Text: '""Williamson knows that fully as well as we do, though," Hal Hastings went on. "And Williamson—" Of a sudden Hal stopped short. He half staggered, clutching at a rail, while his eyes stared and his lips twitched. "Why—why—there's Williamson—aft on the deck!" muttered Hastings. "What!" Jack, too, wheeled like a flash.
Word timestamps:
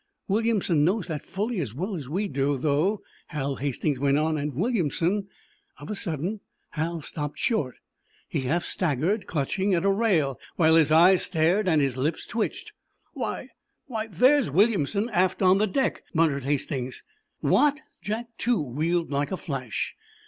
'""Williamson 0.27 0.83
knows 0.83 1.05
that 1.05 1.21
fully 1.23 1.59
as 1.59 1.75
well 1.75 1.93
as 1.93 2.09
we 2.09 2.27
do, 2.27 2.57
though," 2.57 3.03
Hal 3.27 3.57
Hastings 3.57 3.99
went 3.99 4.17
on. 4.17 4.35
"And 4.35 4.55
Williamson—" 4.55 5.27
Of 5.77 5.91
a 5.91 5.95
sudden 5.95 6.39
Hal 6.71 7.01
stopped 7.01 7.37
short. 7.37 7.75
He 8.27 8.41
half 8.41 8.65
staggered, 8.65 9.27
clutching 9.27 9.75
at 9.75 9.85
a 9.85 9.91
rail, 9.91 10.39
while 10.55 10.73
his 10.75 10.91
eyes 10.91 11.21
stared 11.21 11.67
and 11.67 11.81
his 11.81 11.97
lips 11.97 12.25
twitched. 12.25 12.73
"Why—why—there's 13.13 14.49
Williamson—aft 14.49 15.43
on 15.43 15.59
the 15.59 15.67
deck!" 15.67 16.01
muttered 16.15 16.45
Hastings. 16.45 17.03
"What!" 17.41 17.81
Jack, 18.01 18.25
too, 18.39 18.59
wheeled 18.59 19.11
like 19.11 19.31
a 19.31 19.37
flash. 19.37 19.93